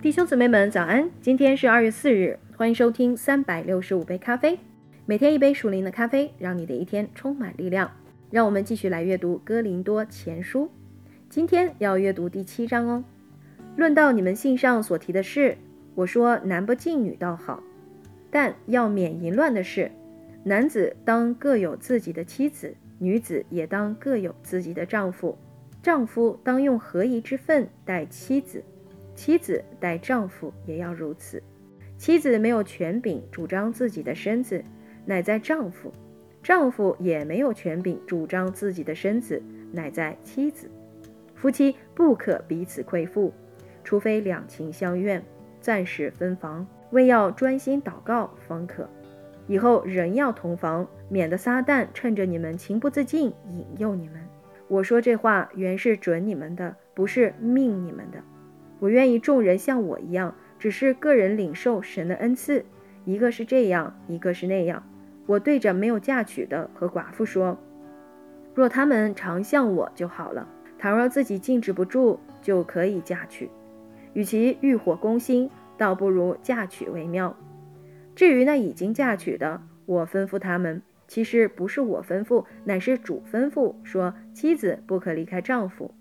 [0.00, 1.10] 弟兄姊妹们，早安！
[1.20, 4.56] 今天是二月四日，欢迎收听三百六十五杯咖啡，
[5.06, 7.90] 每天一杯属灵的咖啡，让你的一天充满力量。
[8.30, 10.66] 让我们继续来阅读《哥林多前书》，
[11.28, 13.02] 今天要阅读第七章哦。
[13.76, 15.58] 论到你们信上所提的事，
[15.96, 17.60] 我说男不敬女倒好，
[18.30, 19.90] 但要免淫乱的事。
[20.44, 25.36] 男子当各有自己的妻子，女子也当各有自己的丈夫。
[25.82, 28.62] 丈夫当用合宜之分待妻子。
[29.18, 31.42] 妻子待丈夫也要如此。
[31.96, 34.62] 妻子没有权柄主张自己的身子，
[35.04, 35.90] 乃在丈夫；
[36.40, 39.42] 丈夫也没有权柄主张自己的身子，
[39.72, 40.70] 乃在妻子。
[41.34, 43.32] 夫妻不可彼此亏负，
[43.82, 45.20] 除非两情相愿，
[45.60, 48.88] 暂时分房，为要专心祷告方可。
[49.48, 54.20] 以后人要同房，免得撒旦趁着你们情不自禁引诱你们。
[54.68, 58.22] 我说这话原是准你们的，不是命你们的。
[58.80, 62.64] 我愿意众人像我一样，只是个人领受神的恩赐，
[63.04, 64.82] 一个是这样，一个是那样。
[65.26, 67.58] 我对着没有嫁娶的和寡妇说：
[68.54, 70.46] 若他们常像我就好了；
[70.78, 73.50] 倘若自己禁止不住，就可以嫁娶。
[74.14, 77.36] 与其欲火攻心，倒不如嫁娶为妙。
[78.14, 85.94] 至于那已经嫁娶的，我吩咐他们，其实不是我吩咐，乃是主吩咐说：妻子不可离开丈夫，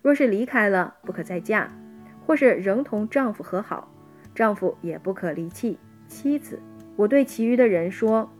[0.00, 1.70] 若是离开了，不可再嫁。
[2.30, 3.90] 或是仍同丈夫和好，
[4.36, 6.60] 丈夫也不可离弃妻子。
[6.94, 8.30] 我对其余的人说：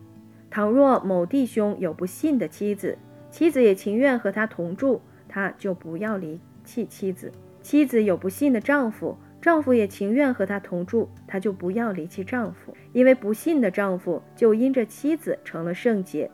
[0.48, 2.96] 倘若某弟兄有不信的妻子，
[3.32, 12.72] 妻子也情愿和他同住，他就不要离弃妻子；妻子有不信的丈夫，丈夫也情愿和他同住，他就不要离弃丈夫。
[12.92, 16.30] 因为不信的丈夫就因着妻子成了圣洁，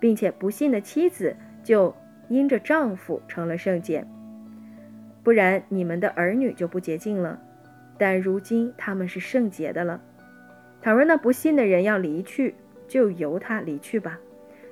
[0.00, 1.94] 并且不信的妻子就
[2.28, 4.04] 因着丈夫成了圣洁。
[5.28, 7.38] 不然，你们的儿女就不洁净了。
[7.98, 10.00] 但如今他们是圣洁的了。
[10.80, 12.54] 倘若那不信的人要离去，
[12.88, 14.18] 就由他离去吧。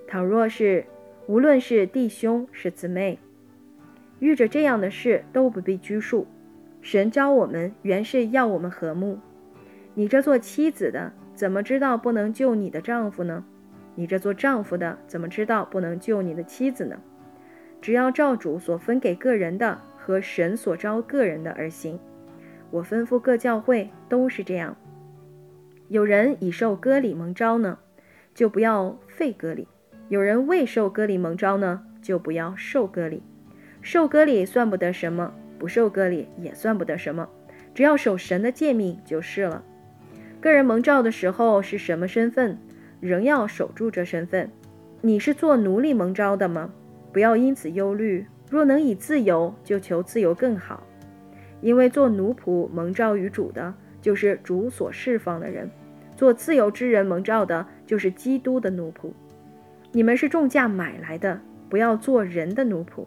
[0.08, 0.86] 倘若是
[1.26, 3.18] 无论是弟兄是姊妹，
[4.18, 6.26] 遇着这样的事都不必拘束。
[6.80, 9.18] 神教我们原是要我们和睦。
[9.92, 13.44] 你这做妻子的，怎么知道不能救你的丈夫呢？
[13.94, 16.96] 你这做丈夫的，怎么知道不能救你的妻子呢？
[17.82, 19.82] 只要照主所分给个人的。
[20.06, 21.98] 和神所招个人的而行，
[22.70, 24.76] 我吩咐各教会都是这样。
[25.88, 27.76] 有人已受割礼蒙招呢，
[28.32, 29.66] 就不要废割礼；
[30.08, 33.20] 有人未受割礼蒙招呢，就不要受割礼。
[33.82, 37.28] 受割礼算不得什么，不受割礼也算不得什么，
[37.74, 39.64] 只要守神的诫命就是了。
[40.40, 42.56] 个人蒙召的时候是什么身份，
[43.00, 44.52] 仍要守住这身份。
[45.00, 46.70] 你是做奴隶蒙召的吗？
[47.12, 48.24] 不要因此忧虑。
[48.48, 50.82] 若能以自由，就求自由更好，
[51.60, 55.66] 因为做奴仆蒙召于主的，就是主所释放的人；
[56.16, 59.10] 做自由之人蒙召的，就是基督的奴仆。
[59.92, 63.04] 你们是重价买来的，不要做人的奴仆。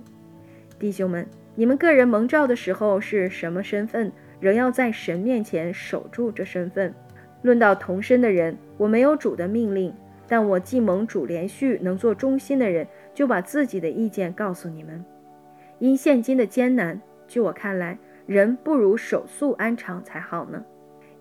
[0.78, 1.26] 弟兄们，
[1.56, 6.94] 你们个人蒙召的时候是什么身份，仍要在神面前守住这身份。
[7.44, 9.94] 论到同身的人，我没有主的命令，
[10.28, 15.06] 但我既蒙主连续能做忠心的人，就把自己的意见告诉你们。
[15.80, 20.66] 因现今的艰难，据我看来，人不如手速安常才好呢。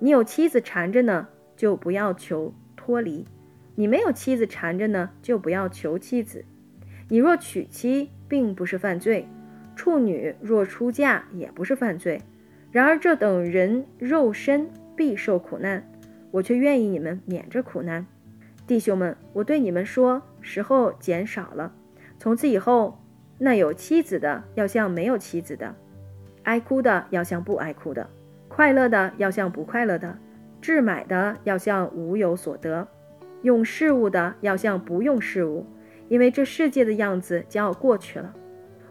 [0.01, 3.25] 你有妻子缠着呢，就不要求脱离；
[3.77, 6.45] 你没有妻子缠着呢，就不要求妻子。
[7.09, 9.27] 你若娶妻，并不是犯罪；
[9.77, 12.21] 处女若出嫁，也不是犯罪。
[12.73, 15.89] 然而这等人肉身必受苦难，
[16.33, 18.05] 我却愿意你们免着苦难。
[18.67, 21.73] 弟兄们，我对你们说，时候减少了，
[22.19, 22.99] 从此以后。
[23.39, 25.75] 那有妻子的要像没有妻子的，
[26.43, 28.09] 爱哭的要像不爱哭的，
[28.49, 30.19] 快乐的要像不快乐的，
[30.61, 32.87] 置买的要像无有所得，
[33.43, 35.65] 用事物的要像不用事物，
[36.09, 38.35] 因为这世界的样子将要过去了。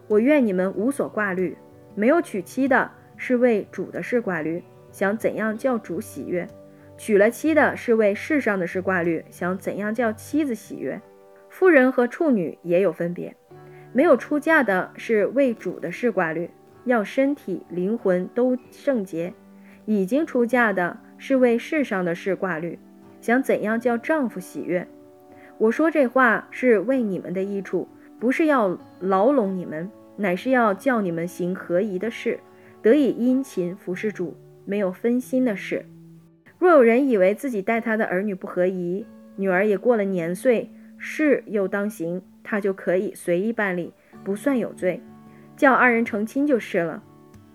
[0.06, 1.56] 我愿你们无所挂虑。
[1.94, 4.62] 没有娶妻的是为主的事挂虑，
[4.92, 6.46] 想怎样叫主喜悦；
[6.96, 11.00] 娶了妻的是为世上的事挂虑，想怎样叫妻子喜悦。
[11.48, 13.34] 妇人和处女也有分别。
[13.92, 16.50] 没有出嫁的是为主的事挂虑，
[16.84, 19.32] 要身体灵魂都圣洁；
[19.86, 22.78] 已经出嫁的是为世上的事挂虑，
[23.20, 24.86] 想怎样叫丈夫喜悦。
[25.56, 27.88] 我说这话是为你们的益处，
[28.20, 32.38] 不是要牢笼你们，乃是要叫你们行合宜的事，
[32.80, 35.84] 得以殷勤服侍主，没有分心的事。
[36.58, 39.06] 若有人以为自己待他的儿女不合宜，
[39.36, 42.22] 女儿也过了年岁，事又当行。
[42.48, 43.92] 他就可以随意办理，
[44.24, 45.02] 不算有罪，
[45.54, 47.02] 叫二人成亲就是了。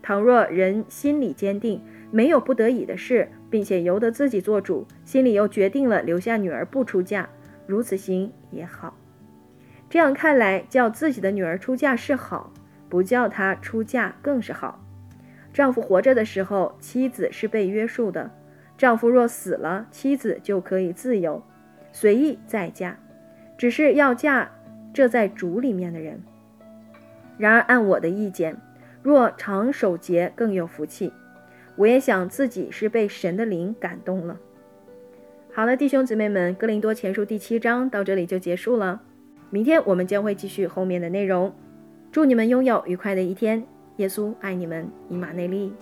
[0.03, 1.81] 倘若人心里坚定，
[2.11, 7.27] 没有不得已的事，并且由得自己做主，心里又决定了留下女儿不出嫁，
[7.65, 8.95] 如此行也好。
[9.89, 12.53] 这样看来，叫自己的女儿出嫁是好，
[12.87, 14.79] 不叫她出嫁更是好。
[15.51, 18.29] 丈夫活着的时候，妻子是被约束的；
[18.77, 21.41] 丈夫若死了，妻子就可以自由，
[21.91, 22.97] 随意再嫁，
[23.57, 24.51] 只是要嫁
[24.93, 26.21] 这在主里面的人。
[27.37, 28.55] 然而，按我的意见，
[29.01, 31.11] 若常守节更有福气。
[31.75, 34.37] 我也想自己是被神的灵感动了。
[35.51, 39.01] 好了，弟兄姊妹们，《哥林多前书》第七章到这里就结束了。
[39.49, 41.53] 明天我们将会继续后面的内容。
[42.11, 43.63] 祝你们拥有愉快的一天。
[43.97, 45.73] 耶稣爱你们，以马内利。